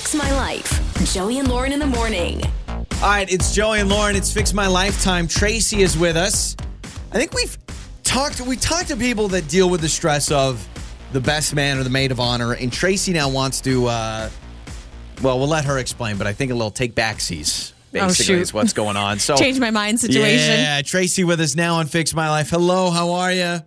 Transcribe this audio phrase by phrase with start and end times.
[0.00, 1.12] Fix My Life.
[1.12, 2.42] Joey and Lauren in the morning.
[2.66, 4.16] All right, it's Joey and Lauren.
[4.16, 5.28] It's Fix My Lifetime.
[5.28, 6.56] Tracy is with us.
[7.12, 7.58] I think we've
[8.02, 10.66] talked we talked to people that deal with the stress of
[11.12, 13.88] the best man or the maid of honor, and Tracy now wants to.
[13.88, 14.30] Uh,
[15.20, 18.40] well, we'll let her explain, but I think a little take backsies basically shoot.
[18.40, 19.18] is what's going on.
[19.18, 20.60] So Change my mind situation.
[20.60, 22.48] Yeah, Tracy with us now on Fix My Life.
[22.48, 23.58] Hello, how are you?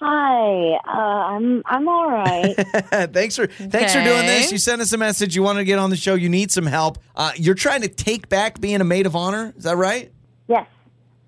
[0.00, 2.54] Hi, uh, I'm I'm all right.
[3.12, 4.50] thanks for thanks for doing this.
[4.50, 5.36] You sent us a message.
[5.36, 6.14] You want to get on the show.
[6.14, 6.98] You need some help.
[7.14, 9.54] Uh, you're trying to take back being a maid of honor.
[9.56, 10.10] Is that right?
[10.48, 10.66] yes,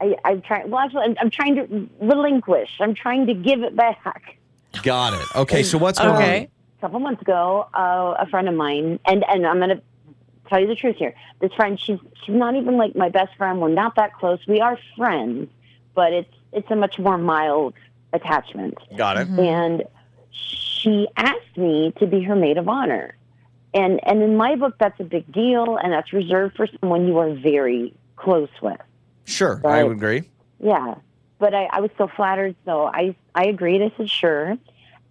[0.01, 0.69] I, I'm trying.
[0.71, 2.71] Well, actually, I'm, I'm trying to relinquish.
[2.81, 4.39] I'm trying to give it back.
[4.83, 5.37] Got it.
[5.37, 6.21] Okay, so what's going on?
[6.21, 6.49] A
[6.81, 9.81] couple months ago, uh, a friend of mine, and and I'm gonna
[10.49, 11.15] tell you the truth here.
[11.41, 13.61] This friend, she's she's not even like my best friend.
[13.61, 14.41] We're not that close.
[14.49, 15.51] We are friends,
[15.95, 17.75] but it's it's a much more mild
[18.17, 18.77] attachment.
[18.97, 19.29] Got it.
[19.29, 19.41] Mm-hmm.
[19.41, 19.85] and
[20.31, 23.17] she asked me to be her maid of honor.
[23.75, 27.19] And and in my book that's a big deal and that's reserved for someone you
[27.19, 28.81] are very close with.
[29.25, 30.25] Sure, I would agree.
[30.59, 30.97] Yeah.
[31.39, 33.83] But I, I was so flattered, so I I agreed.
[33.83, 34.57] I said sure.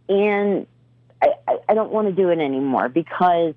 [0.09, 0.65] And
[1.21, 3.53] I, I, I don't want to do it anymore because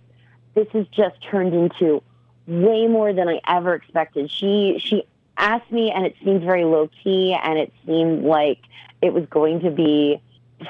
[0.55, 2.03] this has just turned into
[2.47, 4.31] way more than I ever expected.
[4.31, 5.05] She she
[5.39, 8.59] asked me and it seemed very low key and it seemed like
[9.01, 10.21] it was going to be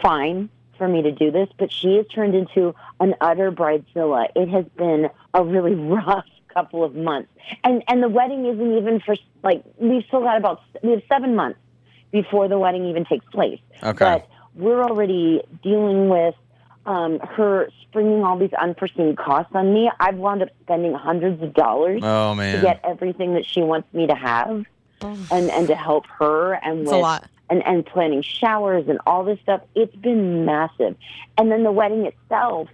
[0.03, 4.29] fine for me to do this, but she has turned into an utter bridezilla.
[4.37, 7.31] It has been a really rough couple of months.
[7.65, 11.35] And and the wedding isn't even for like we've still got about we have 7
[11.35, 11.59] months
[12.11, 13.61] before the wedding even takes place.
[13.83, 14.05] Okay.
[14.05, 16.35] But we're already dealing with
[16.89, 19.91] um, her springing all these unforeseen costs on me.
[20.01, 24.07] I've wound up spending hundreds of dollars Oh to get everything that she wants me
[24.07, 24.65] to have,
[25.03, 27.25] and and to help her and It's with a lot.
[27.51, 29.61] and and planning showers and all this stuff.
[29.75, 30.97] It's been massive,
[31.37, 32.69] and then the wedding itself,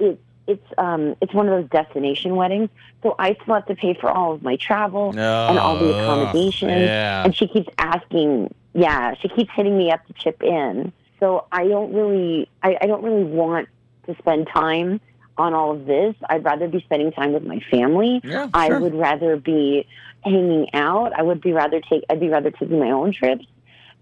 [0.00, 2.70] it's it's um it's one of those destination weddings.
[3.04, 5.10] So I still have to pay for all of my travel
[5.48, 6.72] and all the Ugh, accommodations.
[6.82, 7.24] yeah.
[7.24, 10.92] And she keeps asking, yeah, she keeps hitting me up to chip in.
[11.20, 13.68] So I don't really, I, I don't really want
[14.06, 15.00] to spend time
[15.38, 16.14] on all of this.
[16.28, 18.20] I'd rather be spending time with my family.
[18.24, 18.80] Yeah, I sure.
[18.80, 19.86] would rather be
[20.24, 21.12] hanging out.
[21.18, 22.04] I would be rather take.
[22.10, 23.44] I'd be rather taking my own trips.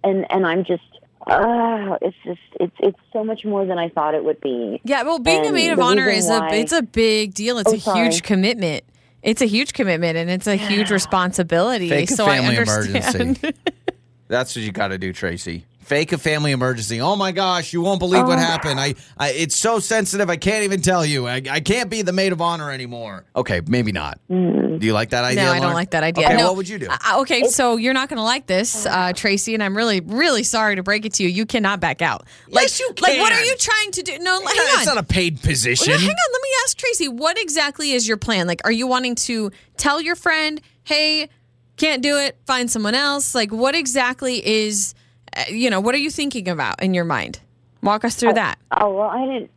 [0.04, 0.82] And and I'm just,
[1.26, 4.80] uh, it's just, it's it's so much more than I thought it would be.
[4.84, 7.58] Yeah, well, being a maid of honor is why- a it's a big deal.
[7.58, 8.04] It's Oh, a sorry.
[8.04, 8.84] huge commitment.
[9.24, 11.88] It's a huge commitment and it's a huge responsibility.
[11.88, 13.38] Fake a so family I understand.
[13.42, 13.52] emergency.
[14.28, 15.64] That's what you got to do, Tracy.
[15.88, 17.00] Fake a family emergency.
[17.00, 18.28] Oh my gosh, you won't believe Oh.
[18.28, 18.78] what happened.
[18.78, 20.28] I, I, it's so sensitive.
[20.28, 21.26] I can't even tell you.
[21.26, 23.24] I, I can't be the maid of honor anymore.
[23.34, 24.20] Okay, maybe not.
[24.28, 25.44] Do you like that idea?
[25.44, 26.26] no, I don't like that idea.
[26.26, 26.48] Okay, no.
[26.48, 26.88] what would you do?
[26.90, 30.42] Uh, okay, so you're not going to like this, uh, Tracy, and I'm really, really
[30.42, 31.30] sorry to break it to you.
[31.30, 32.26] You cannot back out.
[32.48, 33.08] Like, Yes, you can.
[33.14, 34.18] Like, what are you trying to do?
[34.18, 34.94] No, hang it's on.
[34.96, 35.90] not a paid position.
[35.90, 38.46] Well, hang on, let me ask Tracy, what exactly is your plan?
[38.46, 41.30] Like, are you wanting to tell your friend, hey,
[41.78, 43.34] can't do it, find someone else?
[43.34, 44.94] Like, what exactly is,
[45.38, 47.40] Uh, you know, what are you thinking about in your mind?
[47.82, 48.58] Walk us through oh, that.
[48.72, 49.50] Oh well, I didn't.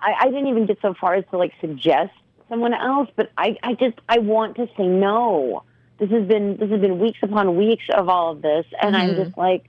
[0.00, 2.12] I, I didn't even get so far as to like suggest
[2.48, 5.62] someone else, but I, I just I want to say no.
[5.98, 9.10] This has been this has been weeks upon weeks of all of this, and I'm
[9.10, 9.24] mm-hmm.
[9.24, 9.64] just like,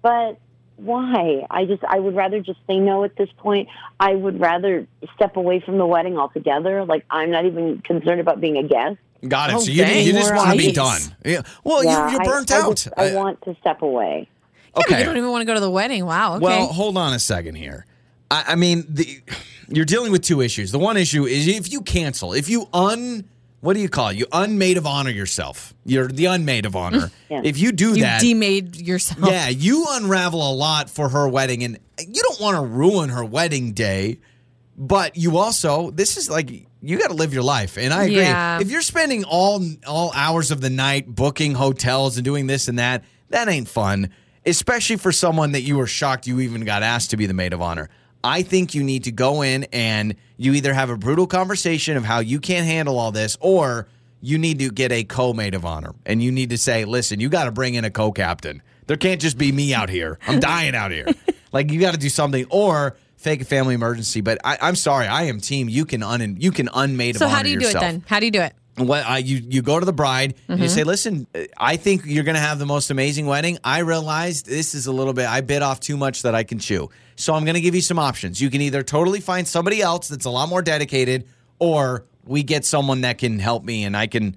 [0.00, 0.38] but
[0.76, 1.46] why?
[1.50, 3.68] I just I would rather just say no at this point.
[4.00, 6.84] I would rather step away from the wedding altogether.
[6.84, 8.98] Like I'm not even concerned about being a guest.
[9.26, 9.56] Got it.
[9.56, 11.00] Oh, so you, you just want to be done.
[11.24, 11.42] Yeah.
[11.62, 12.76] Well, Yeah, you, you're burnt I, out.
[12.76, 14.28] just- I, want to step away.
[14.76, 14.98] Yeah, but okay.
[15.00, 16.04] you don't even want to go to the wedding.
[16.04, 16.36] Wow.
[16.36, 16.44] Okay.
[16.44, 17.86] Well, hold on a second here.
[18.30, 19.20] I, I mean, the,
[19.68, 20.72] you're dealing with two issues.
[20.72, 23.24] The one issue is if you cancel, if you un,
[23.60, 24.16] what do you call it?
[24.16, 25.72] You unmade of honor yourself.
[25.84, 27.10] You're the unmade of honor.
[27.30, 27.40] Yeah.
[27.42, 29.28] If you do you that, demade yourself.
[29.28, 33.24] yeah, you unravel a lot for her wedding, and you don't want to ruin her
[33.24, 34.18] wedding day.
[34.76, 38.16] But you also, this is like you got to live your life, and I agree.
[38.18, 38.60] Yeah.
[38.60, 42.78] If you're spending all all hours of the night booking hotels and doing this and
[42.78, 44.10] that, that ain't fun.
[44.46, 47.52] Especially for someone that you were shocked you even got asked to be the maid
[47.52, 47.88] of honor.
[48.22, 52.04] I think you need to go in and you either have a brutal conversation of
[52.04, 53.86] how you can't handle all this, or
[54.22, 57.28] you need to get a co-maid of honor, and you need to say, "Listen, you
[57.28, 58.62] got to bring in a co-captain.
[58.86, 60.18] There can't just be me out here.
[60.26, 61.06] I'm dying out here.
[61.52, 65.06] like you got to do something, or fake a family emergency." But I, I'm sorry,
[65.06, 65.68] I am team.
[65.68, 68.04] You can un you can unmaid So of honor how do you do it then?
[68.06, 68.54] How do you do it?
[68.76, 70.62] What uh, you you go to the bride and Mm-hmm.
[70.64, 71.26] you say, "Listen,
[71.56, 73.58] I think you're going to have the most amazing wedding.
[73.62, 75.26] I realized this is a little bit.
[75.28, 76.90] I bit off too much that I can chew.
[77.16, 78.40] So I'm going to give you some options.
[78.40, 81.28] You can either totally find somebody else that's a lot more dedicated,
[81.60, 84.36] or we get someone that can help me and I can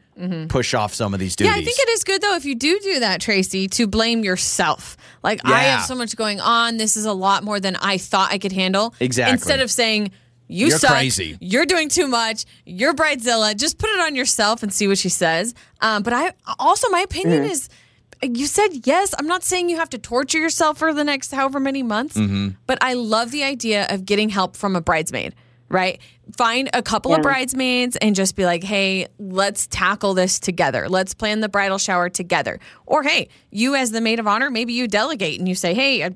[0.49, 1.51] push off some of these duties.
[1.51, 1.57] Mm-hmm.
[1.59, 4.23] Yeah, I think it is good though if you do do that, Tracy, to blame
[4.23, 4.97] yourself.
[5.23, 6.77] Like I have so much going on.
[6.77, 8.93] This is a lot more than I thought I could handle.
[8.99, 9.33] Exactly.
[9.33, 10.11] Instead of saying,
[10.47, 10.91] You You're suck.
[10.91, 11.38] crazy.
[11.41, 12.45] You're doing too much.
[12.65, 13.55] You're bridezilla.
[13.57, 15.53] Just put it on yourself and see what she says.
[15.81, 17.51] Um, but I also my opinion Mm-hmm.
[17.51, 17.69] is
[18.23, 19.13] you said yes.
[19.19, 22.49] I'm not saying you have to torture yourself for the next however many months, Mm-hmm.
[22.65, 25.35] but I love the idea of getting help from a bridesmaid,
[25.69, 25.99] right?
[26.35, 30.89] Find a couple of bridesmaids and just be like, hey, let's tackle this together.
[30.89, 32.59] Let's plan the bridal shower together.
[32.85, 36.01] Or hey, you as the maid of honor, maybe you delegate and you say, hey,
[36.03, 36.09] uh,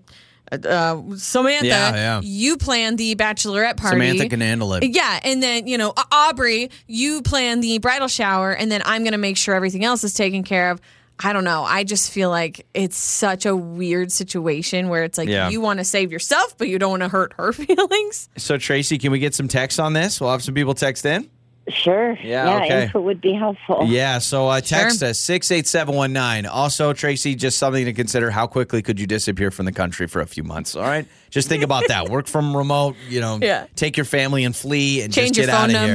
[0.51, 2.21] uh, Samantha, Yeah, yeah.
[2.23, 3.95] you plan the bachelorette party.
[3.95, 4.83] Samantha can handle it.
[4.83, 9.17] Yeah, and then you know, Aubrey, you plan the bridal shower, and then I'm gonna
[9.17, 10.81] make sure everything else is taken care of.
[11.23, 11.61] I don't know.
[11.63, 15.49] I just feel like it's such a weird situation where it's like Yeah.
[15.49, 18.27] you want to save yourself, but you don't want to hurt her feelings.
[18.37, 20.19] So Tracy, can we get some text on this?
[20.19, 21.29] We'll have some people text in.
[21.67, 22.17] Sure.
[22.23, 22.83] Yeah, okay.
[22.85, 23.85] input would be helpful.
[23.87, 25.09] Yeah, so uh, text Sure.
[25.09, 26.45] us 68719.
[26.49, 28.31] Also, Tracy, just something to consider.
[28.31, 30.75] How quickly could you disappear from the country for a few months?
[30.75, 31.05] All right.
[31.31, 32.09] Just think about that.
[32.09, 33.65] Work from remote, you know, Yeah.
[33.77, 35.87] take your family and flee and Change just your get out phone of here.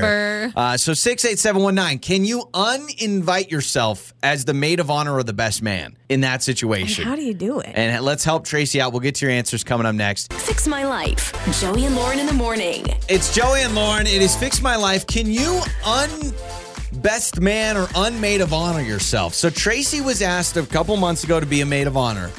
[0.47, 0.53] number.
[0.59, 1.99] Uh, so 68719.
[1.99, 6.43] Can you uninvite yourself as the maid of honor or the best man in that
[6.43, 7.05] situation?
[7.05, 7.71] How do you do it?
[7.75, 8.93] and let's help Tracy out.
[8.93, 10.33] We'll get to your answers coming up next.
[10.33, 11.33] Fix My Life.
[11.61, 12.87] Joey and Lauren in the morning.
[13.09, 14.07] It's Joey and Lauren.
[14.07, 15.07] It is Fix My Life.
[15.07, 16.33] Can you un
[16.95, 19.35] best man or unmaid of honor yourself?
[19.35, 22.31] So Tracy was asked a couple months ago to be a maid of honor.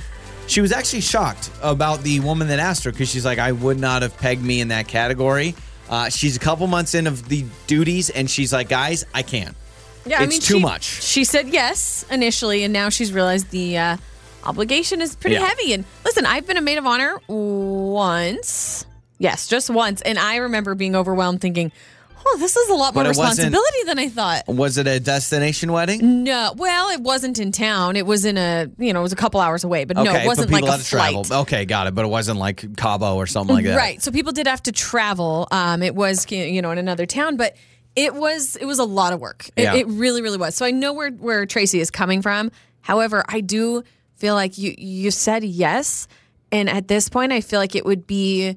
[0.48, 3.80] She was actually shocked about the woman that asked her because she's like, I would
[3.80, 5.56] not have pegged me in that category.
[5.90, 9.56] Uh, she's a couple months in of the duties, and she's like, guys, I can't.
[10.06, 10.84] yeah, it's too she, much.
[10.84, 13.98] She said yes initially, and now she's realized the uh,
[14.46, 15.46] obligation is pretty Yeah.
[15.48, 15.74] heavy.
[15.74, 18.86] And listen, I've been a maid of honor once.
[19.20, 21.72] Yes, just once, and I remember being overwhelmed, thinking,
[22.26, 24.88] "Oh, this is a lot more But it wasn't- responsibility than I thought." Was it
[24.88, 26.24] a destination wedding?
[26.24, 27.96] No, well, it wasn't in town.
[27.96, 30.26] It was in a, you know, it was a couple hours away, but no, it
[30.26, 31.32] wasn't like a flight.
[31.32, 31.96] Okay, got it.
[31.96, 33.78] But it wasn't like Cabo or something like that.
[33.78, 34.02] Right.
[34.02, 35.48] So people did have to travel.
[35.52, 37.56] Um, it was, you know, in another town, but
[37.96, 39.50] it was it was a lot of work.
[39.56, 39.76] It, Yeah.
[39.76, 40.56] it really, really was.
[40.56, 42.52] So I know where where Tracy is coming from.
[42.82, 43.84] However, I do
[44.18, 46.08] feel like you you said yes,
[46.52, 48.56] and at this point, I feel like it would be.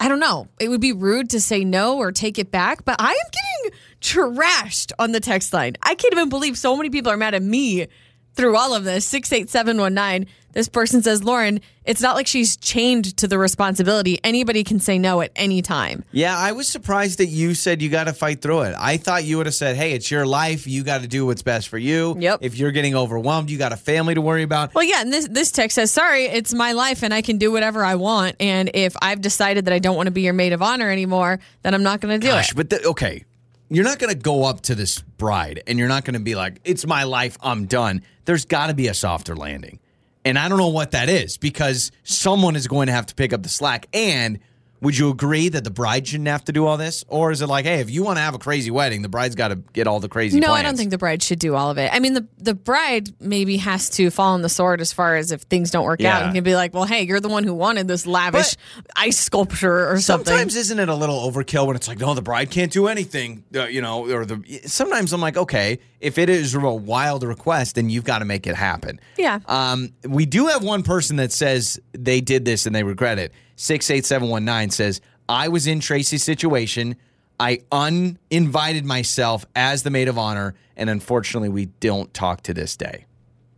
[0.00, 0.48] I don't know.
[0.60, 3.78] It would be rude to say no or take it back, but I am getting
[4.00, 5.76] trashed on the text line.
[5.82, 7.88] I can't even believe so many people are mad at me
[8.34, 9.04] through all of this.
[9.06, 10.32] 68719.
[10.52, 14.18] This person says, Lauren, it's not like she's chained to the responsibility.
[14.24, 16.04] Anybody can say no at any time.
[16.10, 18.74] Yeah, I was surprised that you said you got to fight through it.
[18.78, 20.66] I thought you would have said, "Hey, it's your life.
[20.66, 22.38] You got to do what's best for you." Yep.
[22.42, 24.74] If you're getting overwhelmed, you got a family to worry about.
[24.74, 27.52] Well, yeah, and this this text says, "Sorry, it's my life, and I can do
[27.52, 28.36] whatever I want.
[28.40, 31.38] And if I've decided that I don't want to be your maid of honor anymore,
[31.62, 33.24] then I'm not going to do Gosh, it." but the, okay,
[33.68, 36.34] you're not going to go up to this bride and you're not going to be
[36.34, 37.36] like, "It's my life.
[37.42, 39.78] I'm done." There's got to be a softer landing,
[40.24, 43.32] and I don't know what that is because someone is going to have to pick
[43.32, 43.86] up the slack.
[43.92, 44.40] And
[44.80, 47.48] would you agree that the bride shouldn't have to do all this, or is it
[47.48, 49.86] like, hey, if you want to have a crazy wedding, the bride's got to get
[49.86, 50.38] all the crazy?
[50.40, 51.90] No, I don't think the bride should do all of it.
[51.92, 55.32] I mean, the the bride maybe has to fall on the sword as far as
[55.32, 56.24] if things don't work out Yeah.
[56.26, 58.54] and can be like, "Well, hey, you're the one who wanted this lavish
[58.96, 62.22] ice sculpture or something." Sometimes isn't it a little overkill when it's like, no, the
[62.22, 64.60] bride can't do anything, uh, you know, or the.
[64.66, 68.46] Sometimes I'm like, okay, if it is a wild request, then you've got to make
[68.46, 69.00] it happen.
[69.16, 69.40] Yeah.
[69.46, 73.32] Um, we do have one person that says they did this and they regret it.
[73.60, 76.94] Six eight seven one nine says, I was in Tracy's situation.
[77.40, 82.76] I uninvited myself as the maid of honor, and unfortunately, we don't talk to this
[82.76, 83.04] day.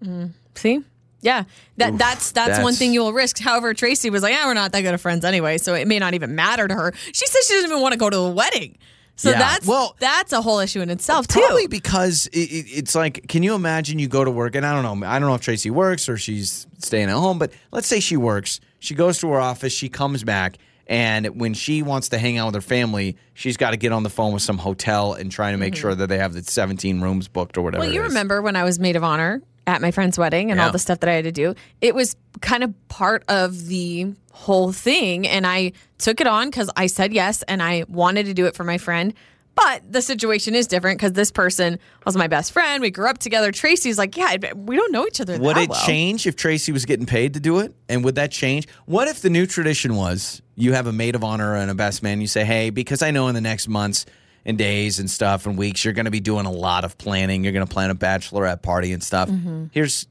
[0.02, 0.80] Mm, see?
[1.20, 1.44] Yeah,
[1.76, 3.38] that that's, that's one thing you will risk.
[3.38, 5.98] However, Tracy was like, "Yeah, we're not that good of friends anyway, so it may
[5.98, 8.30] not even matter to her." She says she doesn't even want to go to the
[8.30, 8.78] wedding,
[9.16, 11.40] so Yeah, that's well- that's a whole issue in itself too.
[11.40, 14.72] Probably because it, it, it's like, can you imagine you go to work and I
[14.72, 17.86] don't know, I don't know if Tracy works or she's staying at home, but let's
[17.86, 18.60] say she works.
[18.80, 20.56] She goes to her office, she comes back,
[20.86, 24.02] and when she wants to hang out with her family, she's got to get on
[24.02, 27.00] the phone with some hotel and try to make sure that they have the 17
[27.00, 27.84] rooms booked or whatever.
[27.84, 27.88] Mm-hmm.
[27.90, 30.66] Well, you remember when I was maid of honor at my friend's wedding and Yeah.
[30.66, 31.54] all the stuff that I had to do.
[31.80, 35.28] It was kind of part of the whole thing.
[35.28, 38.56] And I took it on because I said yes and I wanted to do it
[38.56, 39.14] for my friend.
[39.62, 42.80] But the situation is different because this person was my best friend.
[42.80, 43.52] We grew up together.
[43.52, 45.86] Tracy's like, yeah, we don't know each other Would it well.
[45.86, 47.74] change if Tracy was getting paid to do it?
[47.88, 48.66] And would that change?
[48.86, 52.02] What if the new tradition was you have a maid of honor and a best
[52.02, 52.20] man?
[52.20, 54.06] You say, hey, because I know in the next months
[54.46, 57.44] and days and stuff and weeks, you're going to be doing a lot of planning.
[57.44, 59.28] You're going to plan a bachelorette party and stuff.
[59.28, 59.66] Mm-hmm.
[59.72, 60.06] Here's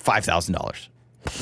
[0.00, 0.88] $5,000.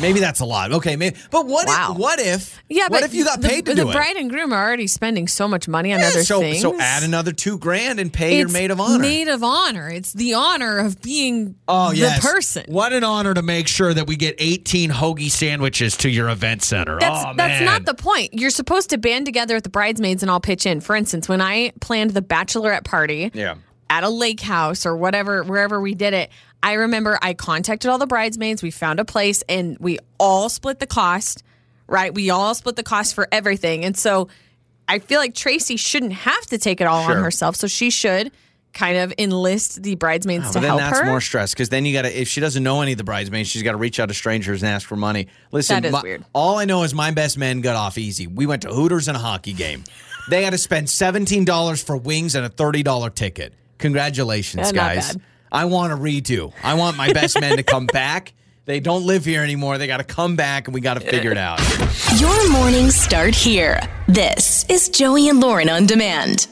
[0.00, 0.72] Maybe that's a lot.
[0.72, 1.16] Okay, maybe.
[1.30, 1.92] But what Wow.
[1.92, 1.99] if?
[1.99, 2.62] What if?
[2.68, 3.92] Yeah, What but if you got the, paid to the do it?
[3.92, 6.60] The bride and groom are already spending so much money on Yeah, other so, things.
[6.60, 8.99] so add another two grand and pay your maid of honor.
[8.99, 9.88] Maid of honor.
[9.88, 12.64] It's the honor of being Oh the yes, person.
[12.68, 16.62] What an honor to make sure that we get 18 hoagie sandwiches to your event
[16.62, 16.99] center.
[17.00, 18.34] That's oh, that's not the point.
[18.34, 20.80] You're supposed to band together with the bridesmaids and all pitch in.
[20.80, 23.54] For instance, when I planned the bachelorette party Yeah.
[23.88, 26.30] at a lake house or whatever, wherever we did it,
[26.62, 28.62] I remember I contacted all the bridesmaids.
[28.62, 31.43] We found a place and we all split the cost.
[31.87, 32.14] Right?
[32.14, 34.29] We all split the cost for everything, and so
[34.87, 37.17] I feel like Tracy shouldn't have to take it all Sure.
[37.17, 37.57] on herself.
[37.57, 38.31] So she should
[38.73, 41.05] kind of enlist the bridesmaids oh, But to then help that's her.
[41.07, 43.49] more stress because then you got to, if she doesn't know any of the bridesmaids,
[43.49, 45.26] she's got to reach out to strangers and ask for money.
[45.50, 46.25] Listen, That is my- weird.
[46.33, 48.29] all I know is my best men got off easy.
[48.29, 49.83] We went to Hooters and a hockey game.
[50.29, 53.52] They had to spend $17 for wings and a $30 ticket.
[53.79, 55.17] Congratulations, Yeah, guys.
[55.52, 56.52] I want to redo.
[56.62, 58.33] I want my best men to come back.
[58.66, 59.78] They don't live here anymore.
[59.78, 61.61] They got to come back and we got to figure it out.
[62.21, 63.80] Your mornings start here.
[64.07, 66.47] This is Joey and Lauren on demand.